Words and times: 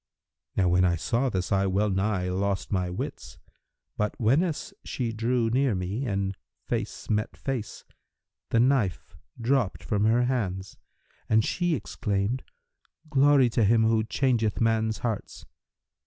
Now 0.55 0.67
when 0.67 0.83
I 0.83 0.95
saw 0.95 1.29
this, 1.29 1.51
I 1.51 1.67
well 1.67 1.91
nigh 1.91 2.27
lost 2.27 2.71
my 2.71 2.89
wits; 2.89 3.37
but, 3.97 4.19
whenas 4.19 4.73
she 4.83 5.13
drew 5.13 5.51
near 5.51 5.75
me 5.75 6.07
and 6.07 6.35
face 6.67 7.07
met 7.07 7.37
face, 7.37 7.83
the 8.49 8.59
knife 8.59 9.15
dropped 9.39 9.83
from 9.83 10.05
her 10.05 10.23
hand, 10.23 10.75
and 11.29 11.45
she 11.45 11.75
exclaimed, 11.75 12.41
'Glory 13.11 13.47
to 13.51 13.63
Him 13.63 13.83
who 13.83 14.03
changeth 14.03 14.59
men's 14.59 14.97
hearts!' 15.05 15.45